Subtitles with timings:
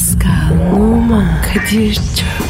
[0.00, 2.49] Pascal, Oman, Kadir çok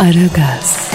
[0.00, 0.90] Aragaz,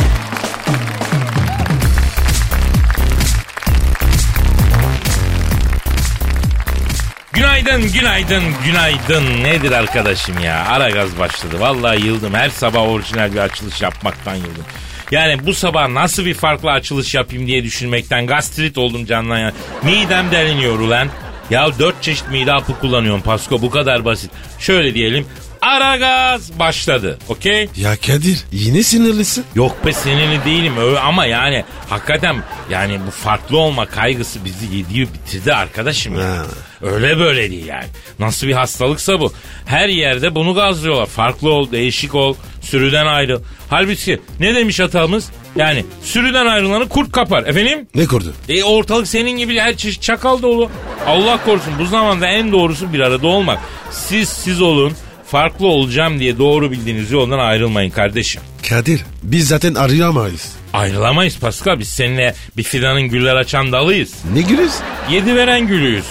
[7.34, 9.44] Günaydın, günaydın, günaydın.
[9.44, 10.66] Nedir arkadaşım ya?
[10.66, 11.56] Ara gaz başladı.
[11.60, 12.34] Vallahi yıldım.
[12.34, 14.66] Her sabah orijinal bir açılış yapmaktan yıldım.
[15.12, 19.52] Yani bu sabah nasıl bir farklı açılış yapayım diye düşünmekten gastrit oldum canlan ya.
[19.84, 21.08] Midem deliniyor ulan.
[21.50, 24.32] Ya dört çeşit mide hapı kullanıyorum Pasko bu kadar basit.
[24.60, 25.28] Şöyle diyelim.
[25.66, 27.20] Ara gaz başladı.
[27.30, 27.70] Okey?
[27.78, 29.46] Ya Kadir yine sinirlisin.
[29.56, 32.36] Yok be sinirli değilim öyle ama yani hakikaten
[32.70, 36.26] yani bu farklı olma kaygısı bizi yediği bitirdi arkadaşım ya.
[36.26, 36.46] Ha.
[36.82, 37.86] Öyle böyle değil yani.
[38.20, 39.34] Nasıl bir hastalıksa bu.
[39.66, 41.06] Her yerde bunu gazlıyorlar.
[41.06, 43.42] Farklı ol, değişik ol, sürüden ayrıl.
[43.70, 45.30] Halbuki ne demiş hatamız?
[45.56, 47.44] Yani sürüden ayrılanı kurt kapar.
[47.44, 47.88] Efendim?
[47.96, 48.34] Ne kurdu?
[48.50, 50.70] E ortalık senin gibi her çeşit çakal dolu.
[51.08, 53.60] Allah korusun bu zamanda en doğrusu bir arada olmak.
[53.92, 54.94] Siz siz olun.
[55.28, 58.42] Farklı olacağım diye doğru bildiğiniz yoldan ayrılmayın kardeşim.
[58.70, 60.52] Kadir biz zaten arayamayız.
[60.74, 61.80] Ayrılamayız Pascal.
[61.80, 64.14] Biz seninle bir fidanın güller açan dalıyız.
[64.34, 64.72] Ne gülüz?
[65.12, 66.06] Yedi veren gülüyüz.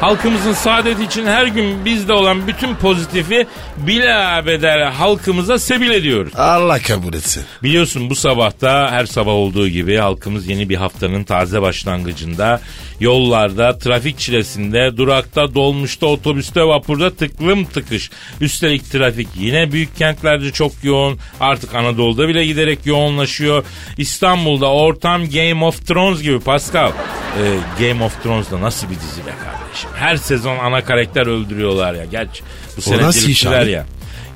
[0.00, 3.46] Halkımızın saadeti için her gün bizde olan bütün pozitifi
[3.76, 6.32] bilabeder halkımıza sebil ediyoruz.
[6.36, 7.44] Allah kabul etsin.
[7.62, 12.60] Biliyorsun bu sabahta her sabah olduğu gibi halkımız yeni bir haftanın taze başlangıcında
[13.00, 18.10] yollarda, trafik çilesinde, durakta, dolmuşta, otobüste, vapurda tıklım tıkış.
[18.40, 21.18] Üstelik trafik yine büyük kentlerde çok yoğun.
[21.40, 23.64] Artık Anadolu'da bile giderek yoğunlaşıyor.
[23.96, 26.90] İstanbul'da ortam Game of Thrones gibi Pascal.
[26.90, 29.57] Ee, Game of Thrones'da nasıl bir dizi be kardeşim?
[29.94, 32.04] Her sezon ana karakter öldürüyorlar ya.
[32.04, 32.42] Gerçi
[32.76, 33.20] bu sene nasıl
[33.66, 33.86] ya.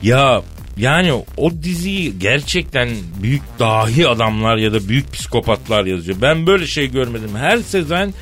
[0.03, 0.43] Ya
[0.77, 2.89] yani o diziyi gerçekten
[3.23, 6.19] büyük dahi adamlar ya da büyük psikopatlar yazıyor.
[6.23, 7.31] Ben böyle şey görmedim.
[7.37, 8.15] Her sezon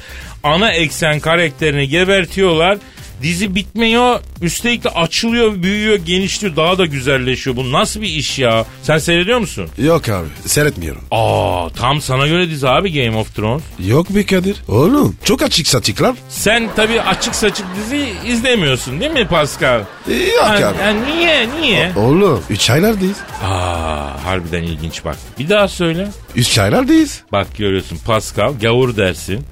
[0.43, 2.79] ana eksen karakterini gebertiyorlar.
[3.23, 4.21] Dizi bitmiyor.
[4.43, 7.57] Üstelik de açılıyor, büyüyor, genişliyor, daha da güzelleşiyor.
[7.57, 8.65] Bu nasıl bir iş ya?
[8.83, 9.69] Sen seyrediyor musun?
[9.79, 11.03] Yok abi seyretmiyorum.
[11.11, 13.63] Aa, tam sana göre dizi abi Game of Thrones.
[13.87, 14.57] Yok be Kadir.
[14.69, 16.15] Oğlum çok açık saçıklar.
[16.29, 19.81] Sen tabii açık saçık dizi izlemiyorsun değil mi Pascal?
[20.11, 20.77] Ee, Yok Yani- abi.
[20.83, 21.93] yani niye, niye?
[21.97, 23.17] Oğlum 3 aylardayız.
[23.45, 25.17] Aa, harbiden ilginç bak.
[25.39, 26.09] Bir daha söyle.
[26.37, 27.21] 3 aylardayız.
[27.33, 29.45] Bak görüyorsun Pascal gavur dersin.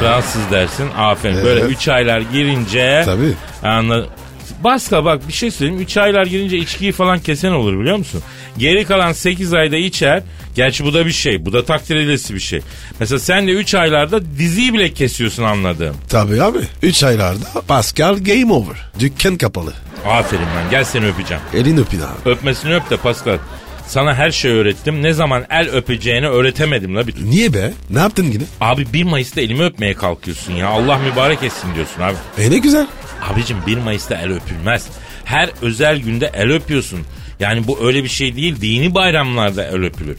[0.00, 0.86] Fransız dersin.
[0.98, 1.44] Aferin.
[1.44, 1.70] Böyle Evet.
[1.70, 3.02] 3 aylar girince.
[3.14, 3.34] Tabii.
[3.62, 4.06] Anla.
[4.62, 5.80] Pascal bak bir şey söyleyeyim.
[5.82, 8.22] 3 aylar girince içkiyi falan kesen olur biliyor musun?
[8.58, 10.22] Geri kalan 8 ayda içer.
[10.56, 11.46] Gerçi bu da bir şey.
[11.46, 12.60] Bu da takdir edilesi bir şey.
[13.00, 15.96] Mesela sen de 3 aylarda diziyi bile kesiyorsun anladığım.
[16.08, 16.58] Tabii abi.
[16.82, 18.76] 3 aylarda Pascal game over.
[18.98, 19.72] Dükkan kapalı.
[20.06, 21.42] Aferin lan gel seni öpeceğim.
[21.54, 22.30] Elin öpün abi.
[22.30, 23.38] Öpmesini öp de Pascal.
[23.86, 25.02] Sana her şeyi öğrettim.
[25.02, 27.30] Ne zaman el öpeceğini öğretemedim la bir türlü.
[27.30, 27.72] Niye be?
[27.90, 28.42] Ne yaptın yine?
[28.60, 30.68] Abi 1 Mayıs'ta elimi öpmeye kalkıyorsun ya.
[30.68, 32.16] Allah mübarek etsin diyorsun abi.
[32.38, 32.86] E ne güzel.
[33.32, 34.88] Abicim 1 Mayıs'ta el öpülmez.
[35.24, 37.00] Her özel günde el öpüyorsun.
[37.40, 38.60] Yani bu öyle bir şey değil.
[38.60, 40.16] Dini bayramlarda el öpülür.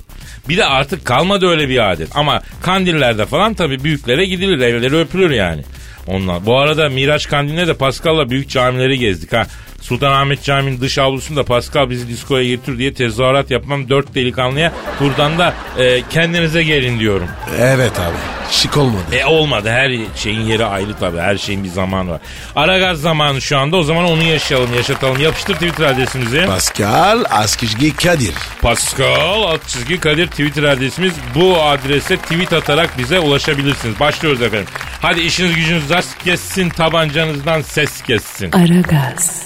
[0.50, 2.10] Bir de artık kalmadı öyle bir adet.
[2.16, 4.60] Ama kandillerde falan tabii büyüklere gidilir.
[4.60, 5.62] Elleri öpülür yani.
[6.08, 6.46] Onlar.
[6.46, 9.48] Bu arada Miraç Kandil'de de Pascal'la büyük camileri gezdik ha.
[9.86, 14.72] Sultanahmet Camii'nin dış avlusunda Pascal bizi diskoya getir diye tezahürat yapmam dört delikanlıya.
[15.00, 17.28] Buradan da e, kendinize gelin diyorum.
[17.60, 18.16] Evet abi.
[18.52, 19.04] Şık olmadı.
[19.12, 19.70] E olmadı.
[19.70, 21.18] Her şeyin yeri ayrı tabii.
[21.18, 22.22] Her şeyin bir zamanı var.
[22.56, 23.78] Aragaz zamanı şu anda.
[23.78, 25.22] O zaman onu yaşayalım, yaşatalım.
[25.22, 26.46] Yapıştır Twitter adresimizi.
[26.46, 28.34] Pascal Askizgi Kadir.
[28.62, 31.14] Pascal alt çizgi Kadir Twitter adresimiz.
[31.36, 34.00] Bu adrese tweet atarak bize ulaşabilirsiniz.
[34.00, 34.68] Başlıyoruz efendim.
[35.02, 36.70] Hadi işiniz gücünüz rast kessin.
[36.70, 38.52] Tabancanızdan ses kessin.
[38.52, 39.44] Aragaz,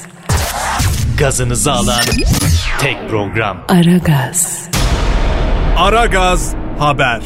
[1.19, 2.01] Gazınızı alan
[2.79, 3.65] tek program.
[3.67, 4.69] Aragaz,
[5.77, 7.21] Aragaz Haber.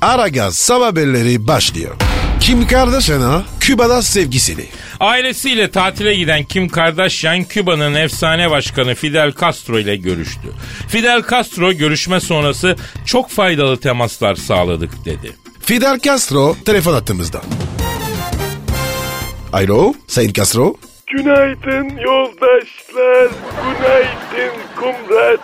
[0.00, 1.94] Aragaz sabah haberleri başlıyor.
[2.40, 4.64] Kim Kardashian'a Küba'da sevgisini.
[5.00, 10.48] Ailesiyle tatile giden Kim Kardashian, Küba'nın efsane başkanı Fidel Castro ile görüştü.
[10.88, 12.76] Fidel Castro görüşme sonrası
[13.06, 15.32] çok faydalı temaslar sağladık dedi.
[15.60, 17.42] Fidel Castro telefon attığımızda.
[19.52, 20.76] Alo Sayın Castro.
[21.06, 23.28] Günaydın yoldaşlar,
[23.64, 25.40] günaydın kumrat.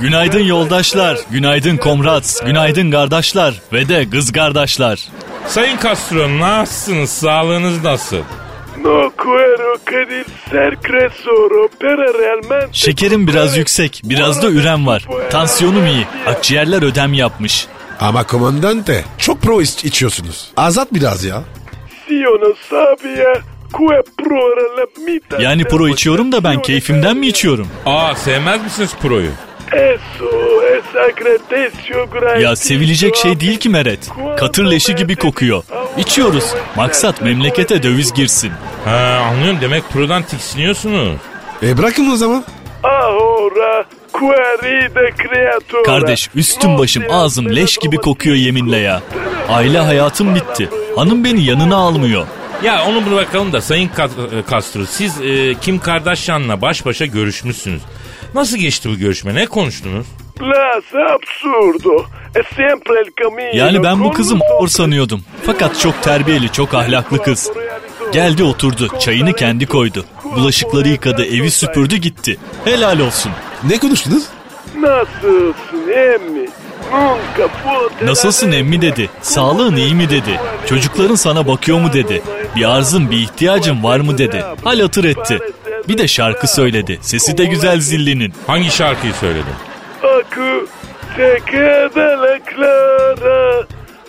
[0.00, 5.08] Günaydın yoldaşlar, günaydın komrat, günaydın kardeşler ve de kız kardeşler.
[5.46, 7.10] Sayın Castro nasılsınız?
[7.10, 8.16] Sağlığınız nasıl?
[8.84, 12.68] No quiero Kadir ser cresoro para realmente...
[12.72, 15.06] Şekerim biraz yüksek, biraz da ürem var.
[15.30, 16.06] Tansiyonum iyi.
[16.26, 17.66] Akciğerler ödem yapmış.
[18.00, 20.52] Ama komandante çok pro iç- içiyorsunuz.
[20.56, 21.42] Azat biraz ya.
[22.08, 22.30] Si yo
[25.40, 27.68] Yani pro içiyorum da ben keyfimden mi içiyorum?
[27.86, 29.30] Aa sevmez misiniz proyu?
[32.42, 34.10] Ya sevilecek şey değil ki Meret.
[34.38, 35.62] Katır leşi gibi kokuyor.
[35.98, 36.54] İçiyoruz.
[36.76, 38.52] Maksat memlekete döviz girsin.
[38.84, 41.18] Ha anlıyorum demek prodan tiksiniyorsunuz.
[41.62, 42.44] E bırakın o zaman.
[45.86, 49.02] Kardeş üstüm başım ağzım leş gibi kokuyor yeminle ya.
[49.48, 50.68] Aile hayatım bitti.
[50.96, 52.26] Hanım beni yanına almıyor.
[52.62, 57.82] Ya onu bırakalım da Sayın e, Castro siz e, Kim Kardashian'la baş başa görüşmüşsünüz.
[58.34, 59.34] Nasıl geçti bu görüşme?
[59.34, 60.06] Ne konuştunuz?
[60.94, 62.06] Absurdo.
[63.22, 63.50] Camino.
[63.54, 65.24] Yani ben bu kızı mor sanıyordum.
[65.46, 67.50] Fakat çok terbiyeli, çok ahlaklı kız.
[68.12, 70.04] Geldi oturdu, çayını kendi koydu.
[70.24, 72.38] Bulaşıkları yıkadı, evi süpürdü gitti.
[72.64, 73.32] Helal olsun.
[73.64, 74.26] Ne konuştunuz?
[74.76, 76.48] Nasılsın emmi?
[78.02, 79.10] Nasılsın emmi dedi.
[79.22, 80.40] Sağlığın iyi mi dedi.
[80.66, 82.22] Çocukların sana bakıyor mu dedi.
[82.56, 84.44] Bir arzın bir ihtiyacın var mı dedi.
[84.64, 85.38] Hal hatır etti.
[85.88, 86.98] Bir de şarkı söyledi.
[87.00, 88.32] Sesi de güzel zillinin.
[88.46, 89.54] Hangi şarkıyı söyledin?
[90.02, 90.66] Aku
[91.16, 93.66] te queda la clara,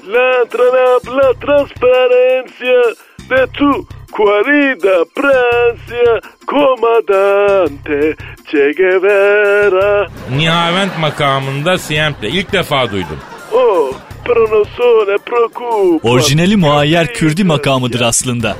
[0.07, 2.95] la, tra- la transparencia
[3.29, 3.85] de tu
[4.17, 8.15] querida Francia, comandante
[8.49, 10.07] Che Guevara.
[10.37, 12.29] Nihavent makamında Siempre.
[12.29, 13.19] İlk defa duydum.
[13.53, 13.91] Oh,
[14.25, 16.09] pero no se ne preocupa.
[16.09, 18.55] Orijinali muayyer Kürdi makamıdır aslında.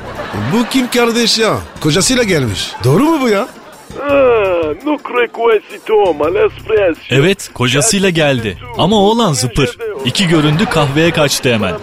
[0.53, 1.57] Bu kim kardeş ya?
[1.81, 2.71] Kocasıyla gelmiş.
[2.83, 3.47] Doğru mu bu ya?
[4.01, 4.43] Ah.
[7.09, 8.57] Evet, kocasıyla geldi.
[8.77, 9.77] Ama oğlan zıpır.
[10.05, 11.75] İki göründü kahveye kaçtı hemen.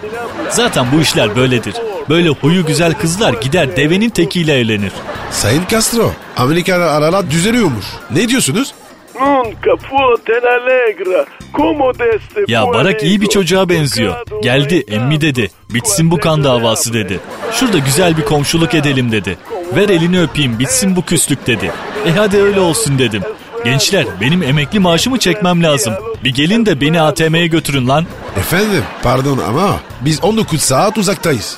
[0.49, 1.73] Zaten bu işler böyledir.
[2.09, 4.91] Böyle huyu güzel kızlar gider devenin tekiyle evlenir.
[5.31, 6.11] Sayın Castro.
[6.37, 7.85] Amerikan aralar düzeliyormuş.
[8.11, 8.73] Ne diyorsunuz?
[9.21, 14.15] Nunca fue tan alegre como de este Ya Barak iyi bir çocuğa benziyor.
[14.43, 15.51] Geldi emmi dedi.
[15.69, 17.19] Bitsin bu kan davası dedi.
[17.53, 19.37] Şurada güzel bir komşuluk edelim dedi.
[19.75, 21.71] Ver elini öpeyim bitsin bu küslük dedi.
[22.07, 23.21] E hadi öyle olsun dedim.
[23.65, 25.93] Gençler benim emekli maaşımı çekmem lazım.
[26.23, 28.05] Bir gelin de beni ATM'ye götürün lan.
[28.37, 31.57] Efendim pardon ama biz 19 saat uzaktayız.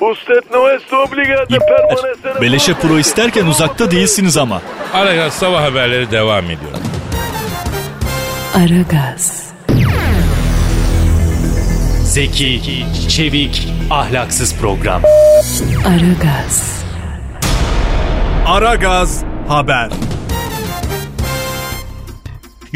[0.00, 1.60] Usted no está obligado a İpler.
[1.88, 2.42] permanecer.
[2.42, 4.62] Beleşe pro isterken uzakta değilsiniz ama.
[4.94, 6.72] Aragaz sabah haberleri devam ediyor.
[8.56, 9.46] Aragaz,
[12.04, 15.02] Zeki, çevik, ahlaksız program.
[15.86, 16.84] Aragaz,
[18.46, 19.88] Aragaz Haber.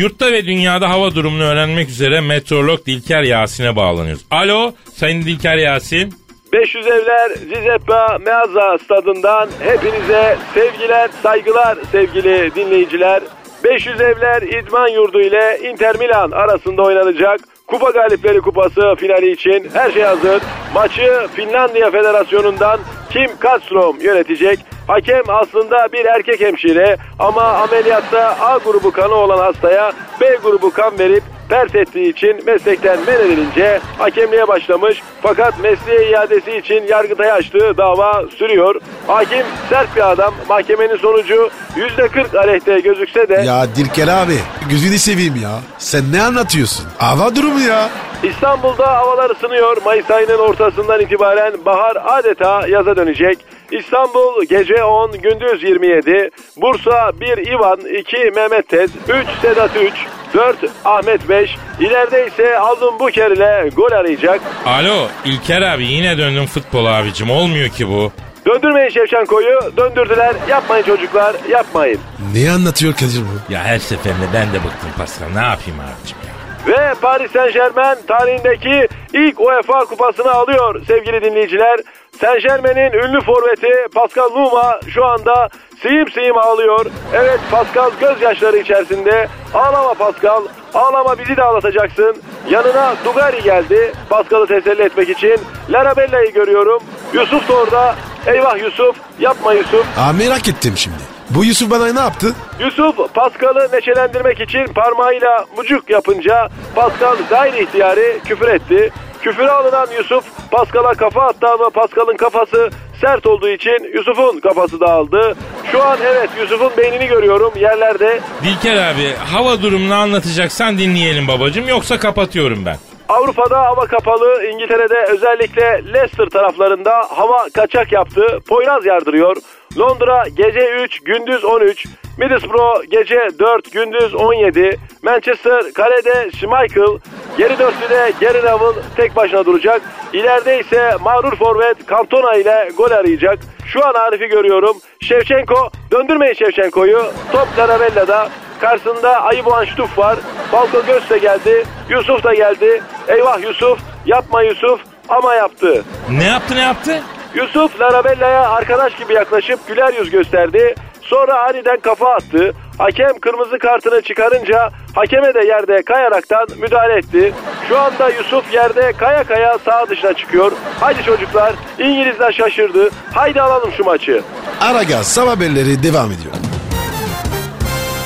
[0.00, 4.24] Yurtta ve dünyada hava durumunu öğrenmek üzere meteorolog Dilker Yasin'e bağlanıyoruz.
[4.30, 6.14] Alo Sayın Dilker Yasin.
[6.52, 13.22] 500 evler Giuseppe Meazza stadından hepinize sevgiler, saygılar sevgili dinleyiciler.
[13.64, 17.40] 500 evler İdman Yurdu ile Inter Milan arasında oynanacak.
[17.70, 20.42] Kupa Galipleri Kupası finali için her şey hazır.
[20.74, 22.80] Maçı Finlandiya Federasyonu'ndan
[23.10, 24.58] Kim Kastrom yönetecek.
[24.86, 30.98] Hakem aslında bir erkek hemşire ama ameliyatta A grubu kanı olan hastaya B grubu kan
[30.98, 35.02] verip pert ettiği için meslekten men edilince hakemliğe başlamış.
[35.22, 38.74] Fakat mesleğe iadesi için Yargıtay'a açtığı dava sürüyor.
[39.06, 40.34] Hakim sert bir adam.
[40.48, 44.36] Mahkemenin sonucu %40 aleyhte gözükse de Ya Dilker abi
[44.70, 45.50] gözünü seveyim ya.
[45.78, 46.86] Sen ne anlatıyorsun?
[46.98, 47.88] Hava durumu ya.
[48.22, 49.76] İstanbul'da havalar ısınıyor.
[49.84, 53.38] Mayıs ayının ortasından itibaren bahar adeta yaza dönecek.
[53.72, 56.30] İstanbul gece 10, gündüz 27.
[56.56, 59.92] Bursa 1 İvan, 2 Mehmet Tez, 3 Sedat 3,
[60.34, 61.56] 4 Ahmet 5.
[61.80, 64.40] İleride ise Aldın Buker ile gol arayacak.
[64.66, 68.12] Alo İlker abi yine döndüm futbol abicim olmuyor ki bu.
[68.46, 69.60] Döndürmeyin Şevçenko'yu.
[69.76, 70.34] Döndürdüler.
[70.50, 71.36] Yapmayın çocuklar.
[71.50, 72.00] Yapmayın.
[72.34, 73.52] Ne anlatıyor Kadir bu?
[73.52, 76.29] Ya her seferinde ben de bıktım Pascal ne yapayım abicim ya.
[76.66, 81.80] Ve Paris Saint Germain tarihindeki ilk UEFA kupasını alıyor sevgili dinleyiciler.
[82.20, 85.48] Saint Germain'in ünlü forveti Pascal Numa şu anda
[85.82, 86.86] sıyım sıyım ağlıyor.
[87.14, 89.28] Evet Pascal gözyaşları içerisinde.
[89.54, 90.42] Ağlama Pascal,
[90.74, 92.16] ağlama bizi de ağlatacaksın.
[92.50, 95.36] Yanına Dugari geldi Pascal'ı teselli etmek için.
[95.70, 96.82] Larabella'yı görüyorum.
[97.12, 97.94] Yusuf da orada.
[98.26, 99.86] Eyvah Yusuf, yapma Yusuf.
[99.98, 101.09] Aa merak ettim şimdi.
[101.34, 102.34] Bu Yusuf bana ne yaptı?
[102.60, 108.92] Yusuf Pascal'ı neşelendirmek için parmağıyla mucuk yapınca Pascal gayri ihtiyari küfür etti.
[109.22, 112.70] Küfüre alınan Yusuf Pascal'a kafa attı ama Pascal'ın kafası
[113.00, 115.36] sert olduğu için Yusuf'un kafası dağıldı.
[115.72, 118.20] Şu an evet Yusuf'un beynini görüyorum yerlerde.
[118.44, 122.76] Dilker abi hava durumunu anlatacaksan dinleyelim babacım yoksa kapatıyorum ben.
[123.10, 128.38] Avrupa'da hava kapalı, İngiltere'de özellikle Leicester taraflarında hava kaçak yaptı.
[128.48, 129.36] Poyraz yardırıyor.
[129.78, 131.86] Londra gece 3, gündüz 13.
[132.18, 134.78] Middlesbrough gece 4, gündüz 17.
[135.02, 136.98] Manchester kalede Schmeichel.
[137.38, 139.82] Geri dörtlüde Gary Neville tek başına duracak.
[140.12, 143.38] İleride ise mağrur forvet Cantona ile gol arayacak.
[143.66, 144.76] Şu an Arif'i görüyorum.
[145.00, 147.02] Şevçenko, döndürmeyin Şevçenko'yu.
[147.32, 148.28] Top Larabella'da.
[148.60, 150.16] Karşısında Ayıboğan Ştuf var.
[150.50, 151.64] Falco Göz de geldi.
[151.88, 152.82] Yusuf da geldi.
[153.08, 153.78] Eyvah Yusuf.
[154.06, 154.80] Yapma Yusuf.
[155.08, 155.84] Ama yaptı.
[156.10, 157.02] Ne yaptı ne yaptı?
[157.34, 160.74] Yusuf Larabella'ya arkadaş gibi yaklaşıp güler yüz gösterdi.
[161.02, 162.52] Sonra aniden kafa attı.
[162.78, 167.34] Hakem kırmızı kartını çıkarınca hakeme de yerde kayaraktan müdahale etti.
[167.68, 170.52] Şu anda Yusuf yerde kaya kaya sağ dışına çıkıyor.
[170.80, 172.90] Haydi çocuklar İngilizler şaşırdı.
[173.14, 174.22] Haydi alalım şu maçı.
[174.60, 176.49] Aragaz sabah haberleri devam ediyor.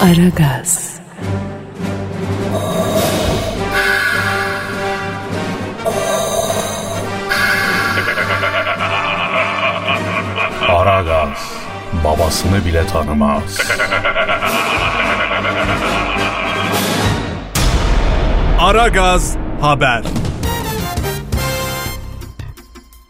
[0.05, 1.01] Aragaz,
[10.69, 11.29] Aragaz
[12.05, 13.59] babasını bile tanımaz.
[18.59, 20.24] Aragaz Haber.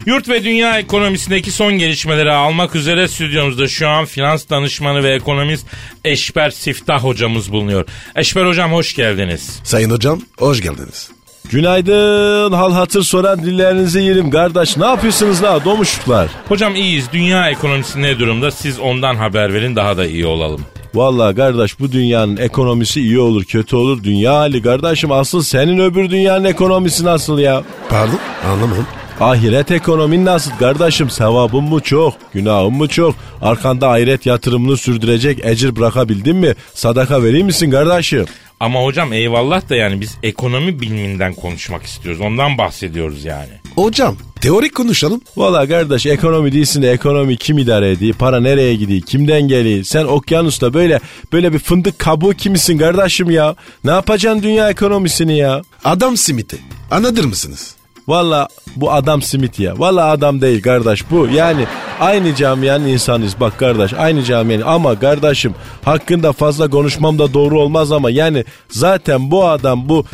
[0.06, 5.66] Yurt ve dünya ekonomisindeki son gelişmeleri almak üzere stüdyomuzda şu an finans danışmanı ve ekonomist
[6.04, 7.86] Eşber Siftah hocamız bulunuyor.
[8.16, 9.60] Eşber hocam hoş geldiniz.
[9.64, 11.10] Sayın hocam hoş geldiniz.
[11.50, 14.76] Günaydın hal hatır soran dillerinizi yerim kardeş.
[14.76, 16.28] Ne yapıyorsunuz la domuşuklar?
[16.48, 17.04] Hocam iyiyiz.
[17.12, 18.50] Dünya ekonomisi ne durumda?
[18.50, 20.60] Siz ondan haber verin daha da iyi olalım.
[20.94, 26.10] Vallahi kardeş bu dünyanın ekonomisi iyi olur kötü olur dünya hali kardeşim asıl senin öbür
[26.10, 27.62] dünyanın ekonomisi nasıl ya?
[27.88, 28.86] Pardon anlamadım.
[29.20, 35.76] Ahiret ekonomin nasıl kardeşim sevabın mı çok günahın mı çok arkanda ahiret yatırımını sürdürecek ecir
[35.76, 38.24] bırakabildin mi sadaka vereyim misin kardeşim?
[38.60, 42.20] Ama hocam eyvallah da yani biz ekonomi biliminden konuşmak istiyoruz.
[42.20, 43.50] Ondan bahsediyoruz yani.
[43.74, 45.20] Hocam teorik konuşalım.
[45.36, 48.14] Valla kardeş ekonomi değilsin de ekonomi kim idare ediyor?
[48.14, 49.00] Para nereye gidiyor?
[49.00, 49.84] Kimden geliyor?
[49.84, 51.00] Sen okyanusta böyle
[51.32, 53.54] böyle bir fındık kabuğu kimisin kardeşim ya?
[53.84, 55.62] Ne yapacaksın dünya ekonomisini ya?
[55.84, 56.58] Adam simiti.
[56.90, 57.74] Anladır mısınız?
[58.08, 59.78] Valla bu adam simit ya.
[59.78, 61.28] Valla adam değil kardeş bu.
[61.34, 61.66] Yani
[62.00, 63.92] aynı camianın insanıyız bak kardeş.
[63.92, 69.88] Aynı camianın ama kardeşim hakkında fazla konuşmam da doğru olmaz ama yani zaten bu adam
[69.88, 70.04] bu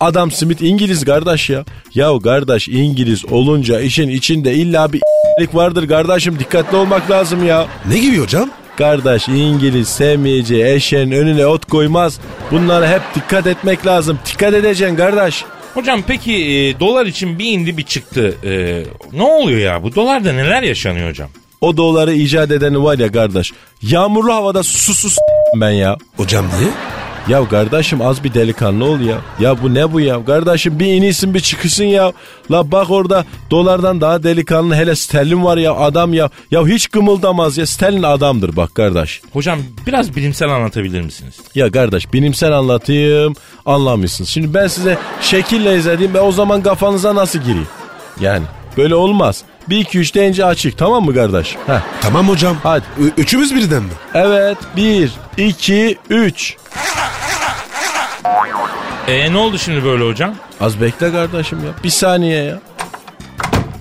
[0.00, 1.64] adam simit İngiliz kardeş ya.
[1.94, 5.00] Ya kardeş İngiliz olunca işin içinde illa bir
[5.52, 7.66] vardır kardeşim dikkatli olmak lazım ya.
[7.88, 8.50] Ne gibi hocam?
[8.78, 12.20] Kardeş İngiliz sevmeyeceği eşeğin önüne ot koymaz.
[12.50, 14.18] Bunlara hep dikkat etmek lazım.
[14.26, 15.44] Dikkat edeceksin kardeş.
[15.74, 18.34] Hocam peki e, dolar için bir indi bir çıktı.
[18.44, 19.82] E, ne oluyor ya?
[19.82, 21.28] Bu dolarda neler yaşanıyor hocam?
[21.60, 23.52] O doları icat edeni var ya kardeş.
[23.82, 25.16] Yağmurlu havada susuz
[25.54, 25.96] ben ya.
[26.16, 26.70] Hocam niye?
[27.28, 29.16] Ya kardeşim az bir delikanlı ol ya.
[29.40, 30.24] Ya bu ne bu ya?
[30.24, 32.12] Kardeşim bir inisin bir çıkışın ya.
[32.50, 36.30] La bak orada dolardan daha delikanlı hele sterlin var ya adam ya.
[36.50, 37.66] Ya hiç kımıldamaz ya.
[37.66, 39.20] Sterlin adamdır bak kardeş.
[39.32, 41.34] Hocam biraz bilimsel anlatabilir misiniz?
[41.54, 43.34] Ya kardeş bilimsel anlatayım
[43.66, 44.30] anlamıyorsunuz.
[44.30, 47.68] Şimdi ben size şekille izlediğim ve o zaman kafanıza nasıl gireyim?
[48.20, 48.44] Yani
[48.76, 49.44] böyle olmaz.
[49.68, 51.56] 1 2 3 deyince açık tamam mı kardeş?
[51.66, 51.80] Heh.
[52.00, 52.56] Tamam hocam.
[52.62, 52.84] Hadi.
[52.98, 53.90] Ü- üçümüz birden mi?
[54.14, 56.56] Evet 1 2 3
[59.08, 60.34] E ne oldu şimdi böyle hocam?
[60.60, 61.70] Az bekle kardeşim ya.
[61.84, 62.58] Bir saniye ya.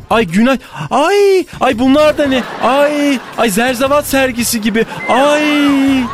[0.09, 0.57] Ay Günay.
[0.91, 2.43] Ay ay bunlar da ne?
[2.63, 4.85] Ay ay zerzevat sergisi gibi.
[5.09, 5.43] Ay.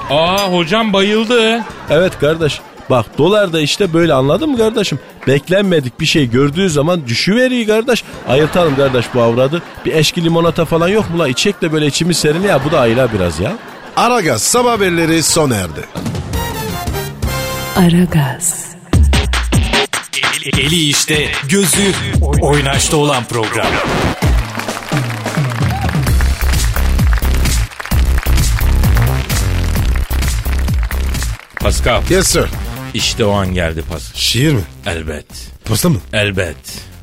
[0.09, 1.61] Aa hocam bayıldı.
[1.89, 2.61] Evet kardeş.
[2.89, 4.99] Bak dolar da işte böyle anladın mı kardeşim?
[5.27, 8.03] Beklenmedik bir şey gördüğü zaman düşüveriyor kardeş.
[8.27, 9.61] Ayırtalım kardeş bu avradı.
[9.85, 11.27] Bir eşki limonata falan yok mu la?
[11.27, 12.65] İçecek de böyle içimiz serin ya.
[12.65, 13.53] Bu da ayla biraz ya.
[13.95, 15.85] Aragaz sabah haberleri sona erdi.
[17.75, 18.69] Aragaz,
[20.57, 21.93] Eli işte, gözü
[22.41, 23.67] oynaşta olan program.
[31.59, 32.45] Pascal Yes sir.
[32.93, 34.19] İşte o an geldi Pascal.
[34.19, 34.61] Şiir mi?
[34.85, 35.25] Elbet.
[35.65, 35.97] Posta mı?
[36.13, 36.55] Elbet.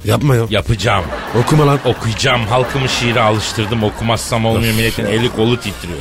[0.05, 0.43] Yapma ya.
[0.51, 1.05] Yapacağım.
[1.45, 1.79] Okuma lan.
[1.85, 2.47] Okuyacağım.
[2.47, 3.83] Halkımı şiire alıştırdım.
[3.83, 4.75] Okumazsam olmuyor.
[4.75, 5.99] Milletin eli kolu titriyor.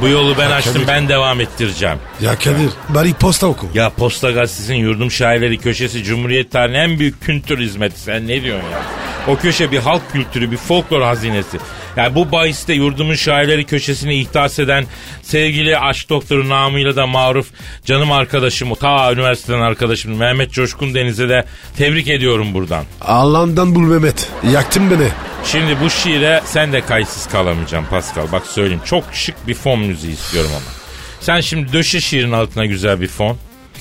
[0.00, 0.72] Bu yolu ben açtım.
[0.74, 0.86] Kadir.
[0.86, 1.98] Ben devam ettireceğim.
[2.20, 3.66] Ya Kadir bari posta oku.
[3.74, 8.00] Ya Posta Gazetesi'nin yurdum şairleri köşesi Cumhuriyet tarihinin en büyük kültür hizmeti.
[8.00, 8.82] Sen ne diyorsun ya?
[9.28, 11.58] O köşe bir halk kültürü, bir folklor hazinesi.
[11.96, 14.84] Yani bu bahiste yurdumun şairleri köşesini ihdas eden
[15.22, 17.46] sevgili aşk doktoru namıyla da maruf
[17.84, 21.44] canım arkadaşım, ta üniversiteden arkadaşım Mehmet Coşkun Deniz'e de
[21.76, 22.84] tebrik ediyorum buradan.
[23.00, 24.28] Allah'ından bul Mehmet.
[24.52, 25.08] Yaktın beni.
[25.44, 28.32] Şimdi bu şiire sen de kayıtsız kalamayacaksın Pascal.
[28.32, 30.84] Bak söyleyeyim çok şık bir fon müziği istiyorum ama.
[31.20, 33.38] Sen şimdi döşe şiirin altına güzel bir fon.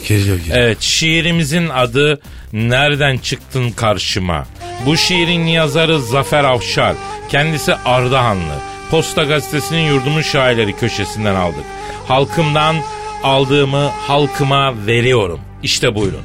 [0.07, 0.57] Geliyor geliyor.
[0.57, 2.19] Evet şiirimizin adı
[2.53, 4.45] Nereden Çıktın Karşıma.
[4.85, 6.95] Bu şiirin yazarı Zafer Avşar.
[7.29, 8.53] Kendisi Ardahanlı.
[8.91, 11.63] Posta Gazetesi'nin yurdumun şairleri köşesinden aldık.
[12.07, 12.75] Halkımdan
[13.23, 15.39] aldığımı halkıma veriyorum.
[15.63, 16.23] İşte buyurun.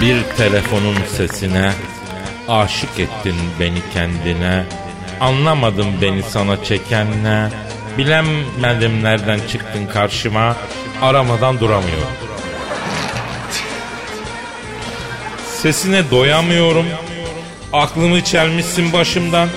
[0.00, 1.72] Bir telefonun sesine
[2.48, 4.64] aşık ettin beni kendine.
[5.24, 7.48] Anlamadım beni sana çekenle.
[7.98, 10.56] Bilemedim nereden çıktın karşıma.
[11.02, 12.08] Aramadan duramıyorum.
[15.62, 16.86] Sesine doyamıyorum.
[17.72, 19.48] Aklımı çelmişsin başımdan.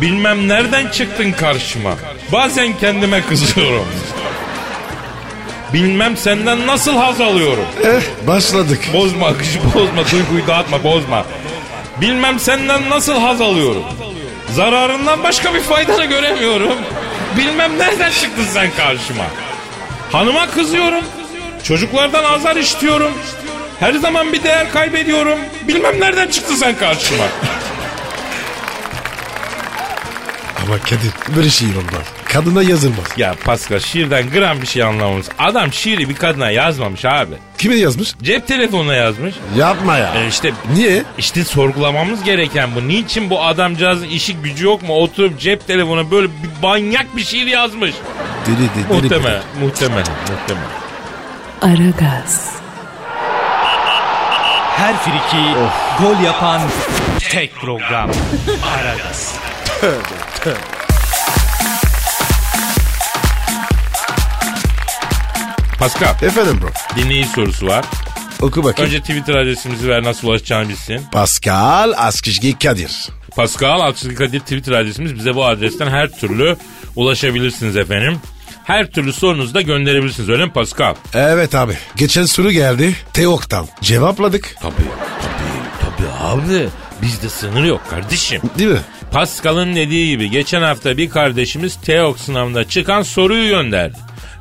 [0.00, 1.94] Bilmem nereden çıktın karşıma.
[2.32, 3.86] Bazen kendime kızıyorum.
[5.72, 7.64] Bilmem senden nasıl haz alıyorum.
[7.84, 8.90] Eh başladık.
[8.92, 11.24] Bozma akışı bozma duyguyu dağıtma bozma.
[12.00, 13.82] Bilmem senden nasıl haz alıyorum.
[14.54, 16.78] Zararından başka bir faydanı göremiyorum.
[17.36, 19.24] Bilmem nereden çıktın sen karşıma.
[20.12, 21.04] Hanıma kızıyorum.
[21.64, 23.12] Çocuklardan azar işitiyorum.
[23.80, 25.38] Her zaman bir değer kaybediyorum.
[25.68, 27.24] Bilmem nereden çıktın sen karşıma.
[30.62, 32.06] Ama Kadir böyle şiir olmaz.
[32.32, 33.04] Kadına yazılmaz.
[33.16, 35.26] Ya Pascal şiirden gram bir şey anlamamış.
[35.38, 37.34] Adam şiiri bir kadına yazmamış abi.
[37.58, 38.14] Kime yazmış?
[38.22, 39.34] Cep telefonuna yazmış.
[39.56, 40.14] Yapma ya.
[40.14, 41.02] E işte Niye?
[41.18, 42.88] İşte sorgulamamız gereken bu.
[42.88, 44.94] Niçin bu adamcağızın işi gücü yok mu?
[44.94, 47.94] Oturup cep telefona böyle bir manyak bir şiir yazmış.
[48.46, 48.88] Deli deli.
[48.88, 50.82] deli Muhtemelen, muhtemelen, muhtemelen.
[51.62, 52.52] Aragaz,
[54.76, 55.58] Her friki
[56.00, 56.60] gol yapan
[57.30, 58.10] tek program.
[58.76, 59.34] Aragaz.
[65.82, 66.68] Pascal, Efendim bro.
[66.96, 67.84] dinleyici sorusu var.
[68.40, 68.90] Oku bakayım.
[68.90, 71.00] Önce Twitter adresimizi ver nasıl ulaşacağını bilsin.
[71.12, 73.08] Pascal Askışgi Kadir.
[73.36, 75.14] Pascal Altçılık Kadir Twitter adresimiz.
[75.14, 76.56] Bize bu adresten her türlü
[76.96, 78.18] ulaşabilirsiniz efendim.
[78.64, 80.94] Her türlü sorunuzu da gönderebilirsiniz öyle mi Pascal?
[81.14, 81.76] Evet abi.
[81.96, 82.94] Geçen soru geldi.
[83.12, 83.68] Teok'tan.
[83.80, 84.56] Cevapladık.
[84.62, 84.74] Tabii,
[85.22, 86.08] tabii, tabii
[86.42, 86.68] abi.
[87.02, 88.40] Bizde sınır yok kardeşim.
[88.58, 88.80] Değil mi?
[89.12, 93.96] Pascal'ın dediği gibi geçen hafta bir kardeşimiz TEOK sınavında çıkan soruyu gönderdi.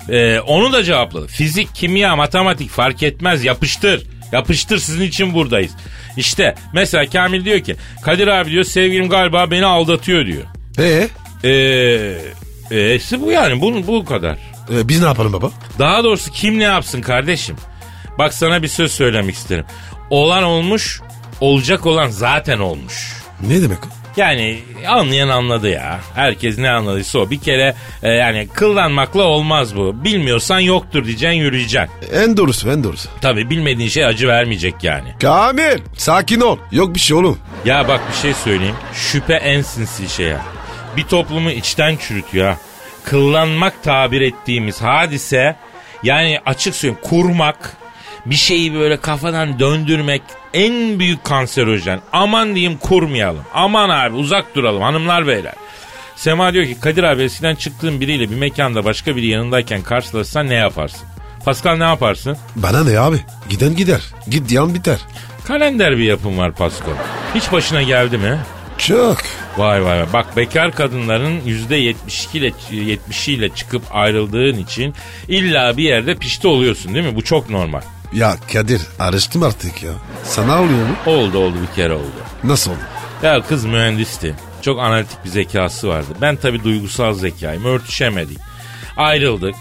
[0.10, 1.28] Ee, onu da cevapladı.
[1.28, 4.04] Fizik, kimya, matematik fark etmez yapıştır.
[4.32, 5.72] Yapıştır sizin için buradayız.
[6.18, 10.44] İşte mesela Kamil diyor ki Kadir abi diyor sevgilim galiba beni aldatıyor diyor.
[10.80, 11.08] Ee,
[11.44, 12.18] Ee,
[12.72, 14.34] e'si bu yani bu, bu kadar.
[14.74, 15.52] e, biz ne yapalım baba?
[15.80, 17.56] Daha doğrusu kim ne yapsın kardeşim?
[18.20, 19.66] Bak sana bir söz söylemek isterim.
[20.10, 21.02] Olan olmuş,
[21.42, 23.14] olacak olan zaten olmuş.
[23.48, 23.90] Ne demek o?
[24.18, 26.00] Yani anlayan anladı ya.
[26.16, 27.30] Herkes ne anladıysa o.
[27.30, 30.04] Bir kere e, yani kıllanmakla olmaz bu.
[30.04, 31.92] Bilmiyorsan yoktur diyeceksin yürüyeceksin.
[32.14, 33.10] En doğrusu en doğrusu.
[33.22, 35.14] Tabii bilmediğin şey acı vermeyecek yani.
[35.22, 36.58] Kamil sakin ol.
[36.72, 37.40] Yok bir şey oğlum.
[37.66, 38.76] Ya bak bir şey söyleyeyim.
[38.94, 40.42] Şüphe en sinsi şey ya.
[40.98, 42.58] Bir toplumu içten çürütüyor ha.
[43.04, 45.56] Kıllanmak tabir ettiğimiz hadise
[46.04, 47.78] yani açık söyleyeyim kurmak
[48.26, 50.22] bir şeyi böyle kafadan döndürmek
[50.54, 52.02] en büyük kanserojen.
[52.14, 53.44] Aman diyeyim kurmayalım.
[53.54, 55.54] Aman abi uzak duralım hanımlar beyler.
[56.16, 60.54] Sema diyor ki Kadir abi eskiden çıktığın biriyle bir mekanda başka biri yanındayken karşılaşsan ne
[60.56, 61.08] yaparsın?
[61.46, 62.38] Pascal ne yaparsın?
[62.56, 63.18] Bana ne abi?
[63.50, 64.02] Giden gider.
[64.30, 64.98] Git diyen biter.
[65.46, 66.92] Kalender bir yapım var Pascal.
[67.36, 68.40] Hiç başına geldi mi?
[68.78, 69.18] Çok.
[69.58, 70.14] Vay vay vay.
[70.14, 74.94] Bak bekar kadınların yüzde 72 ile 70'i ile çıkıp ayrıldığın için
[75.28, 77.16] illa bir yerde pişti oluyorsun değil mi?
[77.16, 77.82] Bu çok normal.
[78.14, 79.92] Ya Kadir araştım artık ya.
[80.24, 80.96] Sana oluyor mu?
[81.06, 82.12] Oldu oldu bir kere oldu.
[82.44, 82.80] Nasıl oldu?
[83.24, 84.36] Ya kız mühendisti.
[84.62, 86.08] Çok analitik bir zekası vardı.
[86.22, 87.66] Ben tabii duygusal zekayım.
[87.66, 88.38] Örtüşemedik.
[88.98, 89.56] Ayrıldık.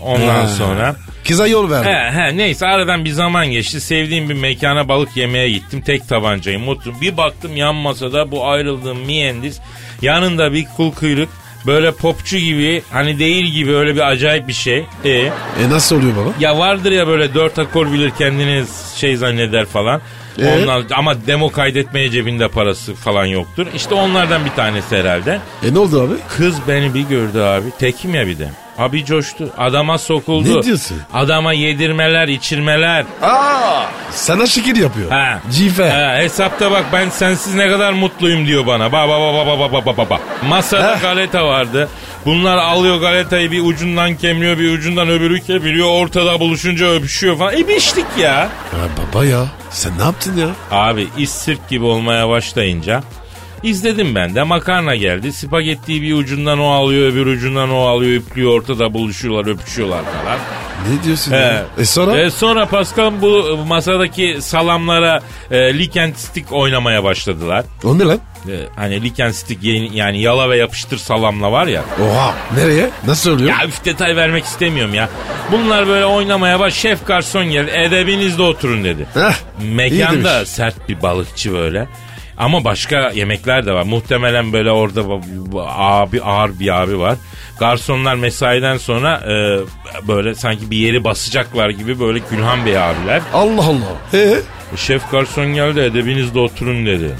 [0.00, 0.48] Ondan Ha.
[0.48, 0.96] sonra
[1.28, 1.88] Kıza yol verdi.
[1.88, 3.80] He he neyse aradan bir zaman geçti.
[3.80, 5.80] Sevdiğim bir mekana balık yemeye gittim.
[5.80, 7.00] Tek tabancayı mutluyum.
[7.00, 9.58] Bir baktım yan masada bu ayrıldığım mühendis.
[10.02, 11.28] Yanında bir kul kuyruk.
[11.66, 14.86] Böyle popçu gibi hani değil gibi öyle bir acayip bir şey.
[15.04, 15.30] E E
[15.70, 16.28] nasıl oluyor baba?
[16.40, 18.64] ya vardır ya böyle dört akor bilir kendini
[18.96, 20.00] şey zanneder falan.
[20.38, 20.46] Ee?
[20.62, 23.66] Onlar, ama demo kaydetmeye cebinde parası falan yoktur.
[23.74, 25.40] İşte onlardan bir tanesi herhalde.
[25.70, 26.14] E ne oldu abi?
[26.36, 27.66] Kız beni bir gördü abi.
[27.78, 28.48] Tekim ya bir de.
[28.78, 29.48] Abi coştu.
[29.58, 30.58] Adama sokuldu.
[30.58, 30.96] Ne diyorsun?
[31.14, 33.04] Adama yedirmeler, içirmeler.
[33.22, 35.10] Aa, sana şekil yapıyor.
[35.10, 35.40] Ha.
[35.52, 35.90] Cife.
[35.90, 38.92] Ha, hesapta bak ben sensiz ne kadar mutluyum diyor bana.
[38.92, 40.20] Ba ba ba ba ba ba ba ba ba.
[40.48, 41.00] Masada Heh.
[41.02, 41.88] galeta vardı.
[42.26, 45.88] Bunlar alıyor galetayı bir ucundan kemliyor bir ucundan öbürü kemiriyor.
[45.90, 47.54] Ortada buluşunca öpüşüyor falan.
[47.58, 48.30] E biçtik ya.
[48.32, 48.48] Ya
[49.12, 50.48] baba ya sen ne yaptın ya?
[50.70, 53.02] Abi iş sirk gibi olmaya başlayınca
[53.62, 55.32] izledim ben de makarna geldi.
[55.32, 60.38] Spagettiyi bir ucundan o alıyor öbür ucundan o alıyor üplüyor ortada buluşuyorlar öpüşüyorlar falan.
[60.90, 61.36] Ne diyorsun He.
[61.36, 61.64] ya?
[61.78, 62.18] E sonra?
[62.20, 65.20] E sonra Pascal bu masadaki salamlara
[65.50, 67.64] e, lick and stick oynamaya başladılar.
[67.84, 68.18] O ne lan?
[68.48, 71.82] E, hani lick and stick yeni- yani yala ve yapıştır salamla var ya.
[72.02, 72.34] Oha.
[72.56, 72.90] Nereye?
[73.06, 73.50] Nasıl oluyor?
[73.50, 75.08] Ya üf detay vermek istemiyorum ya.
[75.52, 79.06] Bunlar böyle oynamaya baş şef garson geldi edebinizde oturun dedi.
[79.14, 81.88] Heh, Mekanda sert bir balıkçı böyle.
[82.38, 83.82] Ama başka yemekler de var.
[83.82, 85.02] Muhtemelen böyle orada
[85.66, 87.16] abi ağır bir abi var.
[87.58, 89.58] Garsonlar mesaiden sonra e,
[90.08, 93.22] böyle sanki bir yeri basacaklar gibi böyle Gülhan Bey abiler.
[93.34, 94.14] Allah Allah.
[94.14, 94.40] Ee?
[94.76, 97.14] Şef garson geldi edebinizde oturun dedi.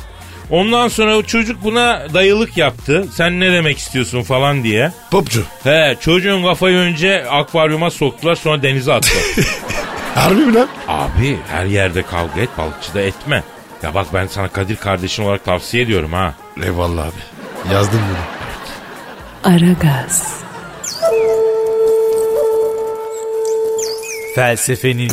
[0.50, 3.06] Ondan sonra o çocuk buna dayılık yaptı.
[3.14, 4.92] Sen ne demek istiyorsun falan diye.
[5.10, 5.42] Popçu.
[5.62, 9.22] He çocuğun kafayı önce akvaryuma soktular sonra denize attılar.
[10.14, 10.68] Harbi mi lan?
[10.88, 13.42] Abi her yerde kavga et balıkçıda etme.
[13.82, 16.34] Ya bak ben sana Kadir kardeşin olarak tavsiye ediyorum ha.
[16.62, 17.72] Eyvallah abi.
[17.74, 19.52] Yazdım bunu.
[19.54, 20.42] Aragaz,
[24.34, 25.12] Felsefenin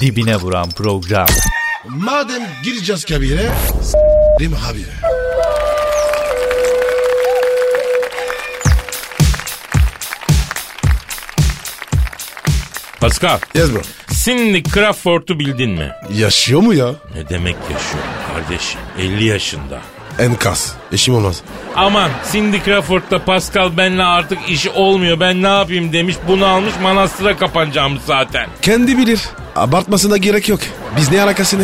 [0.00, 1.26] dibine vuran program.
[1.88, 3.50] Madem gireceğiz kabire.
[3.82, 4.84] S**rim abi.
[13.00, 13.80] Pascal, Yes bro.
[14.24, 15.92] Cindy Crawford'u bildin mi?
[16.14, 16.86] Yaşıyor mu ya?
[17.14, 18.80] Ne demek yaşıyor kardeşim?
[18.98, 19.80] 50 yaşında.
[20.18, 20.74] Enkaz.
[20.92, 21.42] Eşim olmaz.
[21.76, 27.36] Aman Cindy Crawford'da Pascal benle artık işi olmuyor ben ne yapayım demiş bunu almış manastıra
[27.36, 28.48] kapanacağımız zaten.
[28.62, 29.20] Kendi bilir.
[29.56, 30.60] Abartmasına gerek yok.
[30.96, 31.62] Biz ne alakası ne?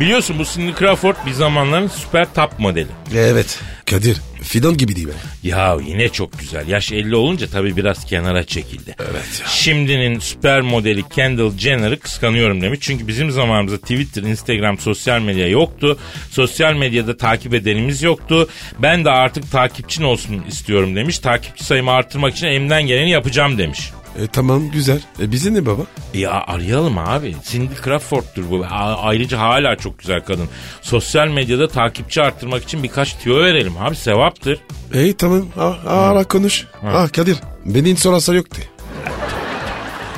[0.00, 2.88] Biliyorsun bu Cindy Crawford bir zamanların süper top modeli.
[3.14, 3.58] Evet.
[3.90, 4.16] Kadir.
[4.42, 5.12] Fidon gibi değil mi?
[5.42, 6.68] Ya yine çok güzel.
[6.68, 8.94] Yaş 50 olunca tabii biraz kenara çekildi.
[8.98, 9.46] Evet ya.
[9.46, 12.78] Şimdinin süper modeli Kendall Jenner'ı kıskanıyorum demiş.
[12.82, 15.98] Çünkü bizim zamanımızda Twitter, Instagram, sosyal medya yoktu.
[16.30, 18.48] Sosyal medyada takip edenimiz yoktu.
[18.78, 21.18] Ben de artık takipçin olsun istiyorum demiş.
[21.18, 23.90] Takipçi sayımı arttırmak için elimden geleni yapacağım demiş.
[24.22, 25.00] E tamam güzel.
[25.20, 25.82] E bize ne baba?
[26.14, 27.36] Ya arayalım abi.
[27.48, 28.64] Cindy Crawford'dur bu.
[28.70, 30.48] A- ayrıca hala çok güzel kadın.
[30.82, 33.96] Sosyal medyada takipçi arttırmak için birkaç tüyo verelim abi.
[33.96, 34.58] Sevaptır.
[34.94, 35.46] E tamam.
[35.58, 36.66] A- ara konuş.
[36.86, 37.36] Ah Kadir.
[37.64, 38.60] Benim sorası yoktu.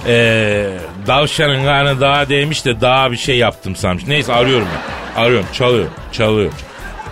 [0.07, 0.71] Ee,
[1.07, 4.07] davşanın karnı dağa değmiş de daha bir şey yaptım sanmış.
[4.07, 4.69] Neyse arıyorum
[5.17, 5.23] ben.
[5.23, 6.53] Arıyorum çalıyor çalıyor.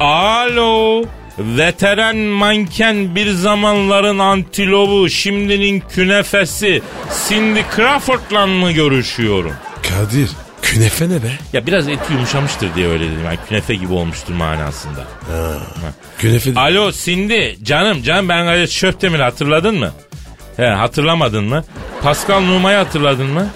[0.00, 1.02] Alo.
[1.38, 6.82] Veteran manken bir zamanların antilobu şimdinin künefesi
[7.28, 9.52] Cindy Crawford'la mı görüşüyorum?
[9.88, 10.30] Kadir.
[10.62, 11.30] Künefe ne be?
[11.52, 13.24] Ya biraz eti yumuşamıştır diye öyle dedim.
[13.24, 15.04] Yani künefe gibi olmuştur manasında.
[16.18, 19.92] Künefe de- Alo Cindy canım canım ben gayet Şöptemir hatırladın mı?
[20.56, 21.64] He hatırlamadın mı?
[22.02, 23.48] Pascal Numa'yı hatırladın mı?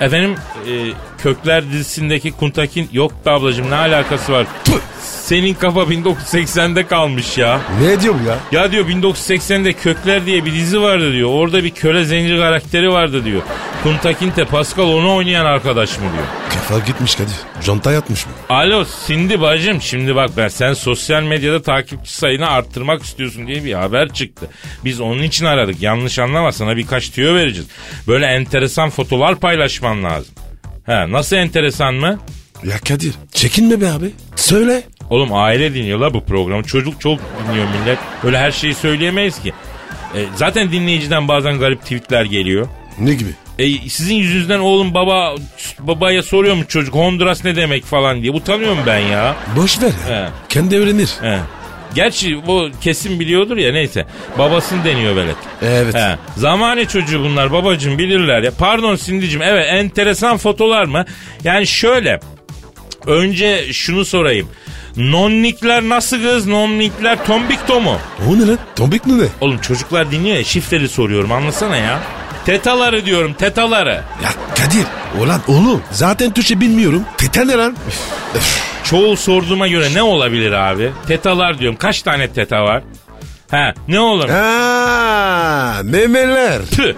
[0.00, 0.34] Efendim
[0.68, 0.72] e,
[1.22, 4.46] Kökler dizisindeki Kuntakin yok be ablacığım ne alakası var?
[4.64, 4.72] Tüh!
[5.00, 7.60] Senin kafa 1980'de kalmış ya.
[7.82, 8.62] Ne diyor bu ya?
[8.62, 11.30] Ya diyor 1980'de Kökler diye bir dizi vardı diyor.
[11.32, 13.42] Orada bir köle zenci karakteri vardı diyor.
[13.82, 16.24] Kuntakinte Pascal onu oynayan arkadaş mı diyor.
[16.48, 17.34] Kafa gitmiş Kadir.
[17.64, 18.32] Conta yatmış mı?
[18.48, 23.72] Alo Cindy bacım şimdi bak ben sen sosyal medyada takipçi sayını arttırmak istiyorsun diye bir
[23.72, 24.48] haber çıktı.
[24.84, 27.68] Biz onun için aradık yanlış anlama sana birkaç tüyo vereceğiz.
[28.08, 30.34] Böyle enteresan fotolar paylaşman lazım.
[30.86, 32.18] He nasıl enteresan mı?
[32.64, 34.10] Ya Kadir çekinme be abi.
[34.36, 34.82] Söyle.
[35.10, 36.62] Oğlum aile dinliyor la bu programı.
[36.64, 37.98] Çocuk çok dinliyor millet.
[38.24, 39.52] Öyle her şeyi söyleyemeyiz ki.
[40.14, 42.68] E, zaten dinleyiciden bazen garip tweetler geliyor.
[42.98, 43.30] Ne gibi?
[43.58, 45.34] E, sizin yüzünüzden oğlum baba
[45.78, 48.32] babaya soruyormuş çocuk Honduras ne demek falan diye.
[48.32, 49.36] Utanıyorum ben ya.
[49.56, 50.26] Boş ver ya.
[50.26, 50.28] He.
[50.48, 51.10] Kendi öğrenir.
[51.22, 51.38] He.
[51.94, 54.06] Gerçi bu kesin biliyordur ya neyse.
[54.38, 55.36] Babasını deniyor velet.
[55.62, 55.94] Evet.
[55.94, 56.16] He.
[56.36, 58.50] Zamane çocuğu bunlar babacım bilirler ya.
[58.58, 61.04] Pardon Sindicim evet enteresan fotolar mı?
[61.44, 62.20] Yani şöyle.
[63.06, 64.48] Önce şunu sorayım.
[64.96, 66.46] Nonnikler nasıl kız?
[66.46, 67.98] Nonnikler tombikto mu?
[68.30, 68.58] O ne lan?
[68.76, 69.26] Tombik mi ne?
[69.40, 71.98] Oğlum çocuklar dinliyor ya şifreli soruyorum anlasana ya.
[72.46, 74.02] Tetaları diyorum tetaları.
[74.24, 74.86] Ya Kadir.
[75.20, 77.02] Ulan oğlum zaten Türkçe bilmiyorum.
[77.18, 77.76] Tete ne lan?
[78.86, 78.90] Üf.
[78.90, 80.90] Çoğu sorduğuma göre ne olabilir abi?
[81.08, 81.78] Tetalar diyorum.
[81.78, 82.82] Kaç tane teta var?
[83.50, 84.28] Ha ne olur?
[84.28, 86.62] Aa, memeler.
[86.76, 86.94] Tüh.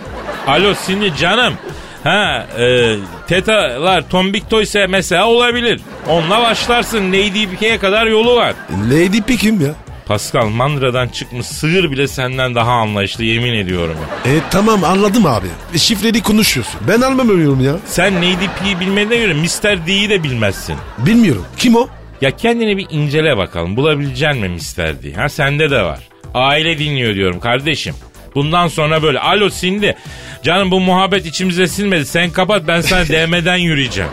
[0.46, 1.55] Alo şimdi canım.
[2.05, 2.94] Ha e,
[3.29, 5.81] tetalar tombikto ise mesela olabilir.
[6.09, 7.09] Onunla başlarsın.
[7.12, 8.55] Lady Pike'ye kadar yolu var.
[8.90, 9.74] Lady Pick'im ya.
[10.09, 13.97] Pascal mandradan çıkmış sığır bile senden daha anlayışlı yemin ediyorum.
[14.27, 14.33] ya.
[14.33, 15.47] E tamam anladım abi.
[15.75, 16.81] E, şifreli konuşuyorsun.
[16.88, 17.73] Ben anlamıyorum ya.
[17.87, 19.87] Sen Lady P'yi bilmediğine göre Mr.
[19.87, 20.77] D'yi de bilmezsin.
[20.99, 21.44] Bilmiyorum.
[21.57, 21.88] Kim o?
[22.21, 23.77] Ya kendini bir incele bakalım.
[23.77, 25.03] Bulabilecek mi Mr.
[25.03, 25.12] D?
[25.14, 25.99] Ha sende de var.
[26.35, 27.94] Aile dinliyor diyorum kardeşim.
[28.35, 29.21] Bundan sonra böyle.
[29.21, 29.90] Alo Cindy.
[30.42, 32.07] Canım bu muhabbet içimize silmedi.
[32.07, 34.11] Sen kapat ben sana DM'den yürüyeceğim.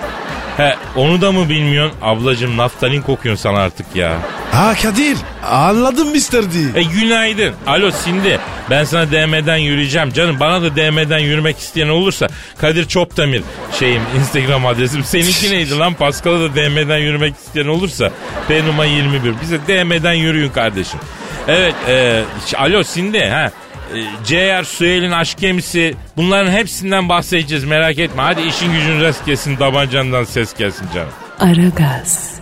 [0.58, 1.98] He onu da mı bilmiyorsun?
[2.02, 4.18] Ablacım naftalin kokuyorsun sana artık ya.
[4.52, 5.18] Ha Kadir
[5.52, 6.32] anladım Mr.
[6.54, 6.80] D.
[6.80, 7.54] E günaydın.
[7.68, 8.40] Alo Sindi.
[8.70, 10.14] Ben sana DM'den yürüyeceğim.
[10.14, 13.42] Canım bana da DM'den yürümek isteyen olursa Kadir Çopdemir
[13.80, 15.04] şeyim Instagram adresim.
[15.04, 15.94] Seninki neydi lan?
[15.94, 18.12] Pascal'a da DM'den yürümek isteyen olursa
[18.50, 19.34] Benuma 21.
[19.42, 21.00] Bize DM'den yürüyün kardeşim.
[21.48, 21.76] Evet.
[21.88, 22.24] E,
[22.58, 23.26] alo Sindi.
[23.26, 23.52] Ha.
[23.94, 28.22] E, CR Süheyl'in aşk gemisi bunların hepsinden bahsedeceğiz merak etme.
[28.22, 31.12] Hadi işin gücün rast gelsin tabancandan ses gelsin canım.
[31.40, 32.36] Aragaz,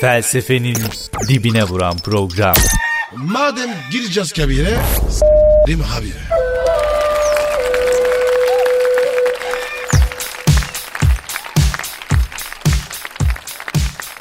[0.00, 0.76] Felsefenin
[1.28, 2.54] dibine vuran program.
[3.16, 4.76] Madem gireceğiz kabire
[5.10, 6.12] s**rim abi.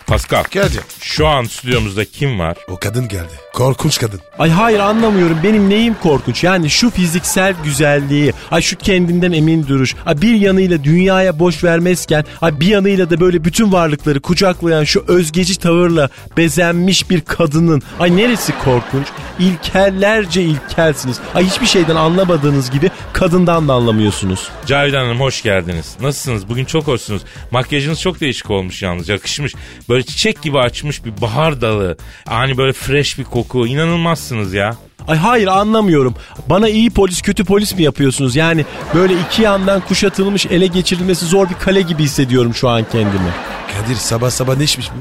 [0.07, 2.57] Pascal Kadir şu an stüdyomuzda kim var?
[2.67, 3.33] o kadın geldi.
[3.53, 4.19] Korkunç kadın.
[4.39, 9.95] Ay hayır anlamıyorum benim neyim korkunç yani şu fiziksel güzelliği ay şu kendinden emin duruş
[10.05, 15.03] ay bir yanıyla dünyaya boş vermezken ay bir yanıyla da böyle bütün varlıkları kucaklayan şu
[15.07, 19.07] özgeci tavırla bezenmiş bir kadının ay neresi korkunç
[19.39, 24.49] İlkellerce ilkelsiniz ay hiçbir şeyden anlamadığınız gibi kadından da anlamıyorsunuz.
[24.65, 25.95] Cavidan Hanım hoş geldiniz.
[26.01, 26.49] Nasılsınız?
[26.49, 27.21] Bugün çok hoşsunuz.
[27.51, 29.09] Makyajınız çok değişik olmuş yalnız.
[29.09, 29.55] Yakışmış.
[29.89, 31.97] Böyle çiçek gibi açmış bir bahar dalı.
[32.25, 33.42] Hani böyle fresh bir koku.
[33.67, 34.75] İnanılmazsınız ya.
[35.07, 36.15] Ay hayır anlamıyorum.
[36.49, 38.35] Bana iyi polis kötü polis mi yapıyorsunuz?
[38.35, 43.31] Yani böyle iki yandan kuşatılmış ele geçirilmesi zor bir kale gibi hissediyorum şu an kendimi.
[43.73, 44.95] Kadir sabah sabah ne içmiş bu?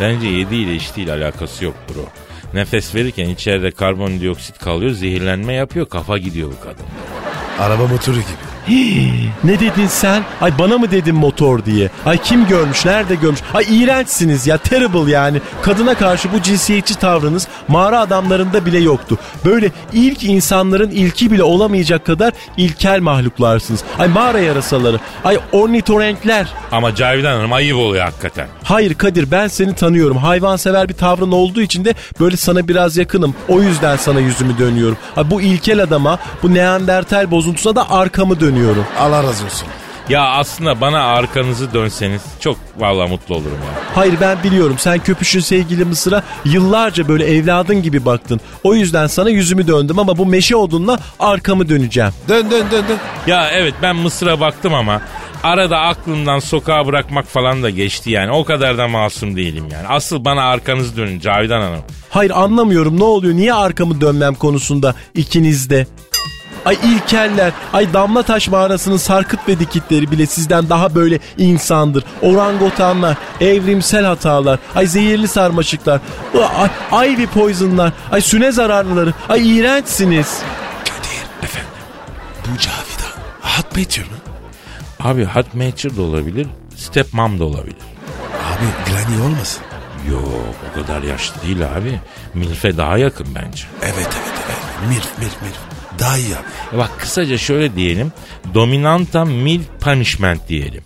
[0.00, 2.04] Bence yediğiyle içtiğiyle alakası yok bro.
[2.54, 6.86] Nefes verirken içeride karbondioksit kalıyor, zehirlenme yapıyor, kafa gidiyor bu kadın.
[7.58, 8.47] Araba motoru gibi.
[9.44, 10.22] Ne dedin sen?
[10.40, 11.90] Ay bana mı dedin motor diye?
[12.06, 12.84] Ay kim görmüş?
[12.86, 13.40] Nerede görmüş?
[13.54, 14.58] Ay iğrençsiniz ya.
[14.58, 15.40] Terrible yani.
[15.62, 19.18] Kadına karşı bu cinsiyetçi tavrınız mağara adamlarında bile yoktu.
[19.44, 23.84] Böyle ilk insanların ilki bile olamayacak kadar ilkel mahluklarsınız.
[23.98, 24.98] Ay mağara yarasaları.
[25.24, 26.46] Ay ornitorenkler.
[26.72, 28.48] Ama Cavidan Hanım ayıp oluyor hakikaten.
[28.64, 30.16] Hayır Kadir ben seni tanıyorum.
[30.16, 33.34] Hayvansever bir tavrın olduğu için de böyle sana biraz yakınım.
[33.48, 34.96] O yüzden sana yüzümü dönüyorum.
[35.16, 38.57] Ay bu ilkel adama, bu neandertal bozuntusuna da arkamı dönüyorum.
[38.98, 39.68] Allah razı olsun.
[40.08, 43.80] Ya aslında bana arkanızı dönseniz çok vallahi mutlu olurum ya.
[43.94, 48.40] Hayır ben biliyorum sen köpüşün sevgili Mısır'a yıllarca böyle evladın gibi baktın.
[48.64, 52.10] O yüzden sana yüzümü döndüm ama bu meşe odunla arkamı döneceğim.
[52.28, 52.98] Dön dön dön dön.
[53.26, 55.00] Ya evet ben Mısır'a baktım ama
[55.42, 58.32] arada aklımdan sokağa bırakmak falan da geçti yani.
[58.32, 59.88] O kadar da masum değilim yani.
[59.88, 61.80] Asıl bana arkanızı dönün Cavidan Hanım.
[62.10, 65.86] Hayır anlamıyorum ne oluyor niye arkamı dönmem konusunda ikinizde.
[66.68, 72.04] Ay ilkeller, ay damla taş mağarasının sarkıt ve dikitleri bile sizden daha böyle insandır.
[72.22, 76.00] Orangotanlar, evrimsel hatalar, ay zehirli sarmaşıklar,
[76.92, 80.38] ay ivy poisonlar, ay süne zararlıları, ay iğrençsiniz.
[80.84, 81.70] Kadir efendim.
[82.44, 83.18] Bu Cavidan.
[83.74, 84.12] Mı etiyor mu?
[85.00, 87.76] Abi hot mature da olabilir, step mom da olabilir.
[88.22, 89.62] Abi granny olmasın?
[90.10, 92.00] Yok o kadar yaşlı değil abi.
[92.34, 93.64] Milfe daha yakın bence.
[93.82, 94.88] Evet evet evet.
[94.88, 95.77] Milf milf milf.
[95.98, 96.76] Daha iyi abi.
[96.76, 98.12] E Bak kısaca şöyle diyelim.
[98.54, 100.84] Dominanta milf punishment diyelim.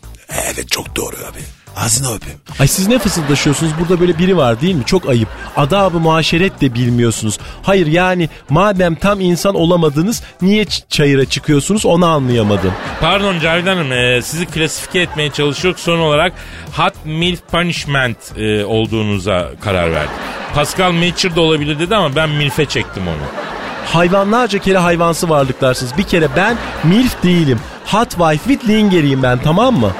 [0.52, 1.38] Evet çok doğru abi.
[1.76, 2.38] Ağzını öpeyim.
[2.60, 3.72] Ay siz ne fısıldaşıyorsunuz?
[3.80, 4.82] Burada böyle biri var değil mi?
[4.86, 5.28] Çok ayıp.
[5.56, 7.38] Adabı muaşeret de bilmiyorsunuz.
[7.62, 12.72] Hayır yani madem tam insan olamadınız niye ç- çayıra çıkıyorsunuz onu anlayamadım.
[13.00, 15.80] Pardon Cavidan Hanım e, sizi klasifike etmeye çalışıyoruz.
[15.80, 16.32] Son olarak
[16.76, 20.14] hot milf punishment e, olduğunuza karar verdik.
[20.54, 23.51] Pascal Mature da olabilir dedi ama ben milfe çektim onu.
[23.92, 25.98] Hayvanlarca kere hayvansı varlıklarsınız.
[25.98, 27.60] Bir kere ben MILF değilim.
[27.86, 29.92] Hot wife with lingeriyim ben tamam mı?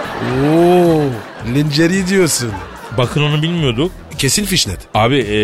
[0.44, 1.02] Oo,
[1.55, 2.50] linceri diyorsun.
[2.98, 3.92] Bakın onu bilmiyorduk.
[4.18, 4.78] Kesin fişnet.
[4.94, 5.38] Abi e,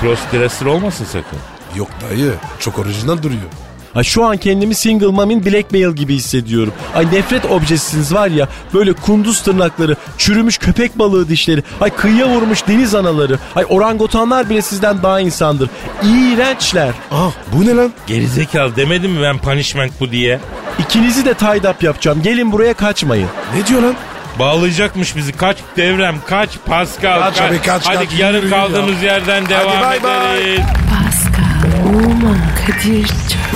[0.00, 1.38] cross dresser olmasın sakın.
[1.76, 2.34] Yok dayı.
[2.60, 3.42] Çok orijinal duruyor.
[3.96, 6.72] Ay şu an kendimi single mom'in blackmail gibi hissediyorum.
[6.94, 12.68] Ay nefret objesiniz var ya böyle kunduz tırnakları, çürümüş köpek balığı dişleri, ay kıyıya vurmuş
[12.68, 15.70] deniz anaları, ay orangutanlar bile sizden daha insandır.
[16.02, 16.90] İğrençler.
[17.12, 17.92] Ah bu ne lan?
[18.06, 20.40] Gerizekalı demedim mi ben punishment bu diye?
[20.78, 22.22] İkinizi de tied up yapacağım.
[22.22, 23.28] Gelin buraya kaçmayın.
[23.56, 23.94] Ne diyor lan?
[24.38, 25.32] Bağlayacakmış bizi.
[25.32, 27.20] Kaç devrem, kaç Pascal.
[27.20, 30.42] Kaç abi, kaç, Hadi kaç, yarın kaldığımız yerden devam bay bay.
[30.42, 30.60] ederiz.
[30.90, 33.55] Pascal, Oman, Kadir çok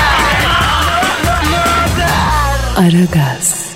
[2.81, 3.70] Aragaz.